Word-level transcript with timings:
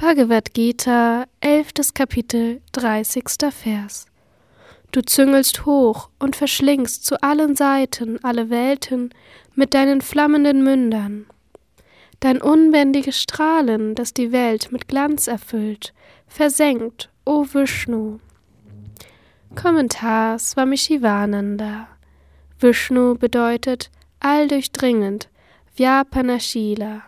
Bhagavad 0.00 0.54
Gita, 0.54 1.26
11. 1.42 1.92
Kapitel, 1.92 2.62
30. 2.72 3.22
Vers. 3.50 4.06
Du 4.92 5.02
züngelst 5.02 5.66
hoch 5.66 6.08
und 6.18 6.36
verschlingst 6.36 7.04
zu 7.04 7.22
allen 7.22 7.54
Seiten 7.54 8.18
alle 8.24 8.48
Welten 8.48 9.12
mit 9.54 9.74
deinen 9.74 10.00
flammenden 10.00 10.64
Mündern. 10.64 11.26
Dein 12.18 12.40
unbändiges 12.40 13.20
Strahlen, 13.20 13.94
das 13.94 14.14
die 14.14 14.32
Welt 14.32 14.72
mit 14.72 14.88
Glanz 14.88 15.26
erfüllt, 15.26 15.92
versenkt, 16.26 17.10
o 17.26 17.44
Vishnu. 17.44 18.20
Kommentar 19.54 20.38
Swami 20.38 20.78
Shivananda. 20.78 21.88
Vishnu 22.58 23.16
bedeutet 23.16 23.90
alldurchdringend, 24.18 25.28
Vyapanashila. 25.76 27.02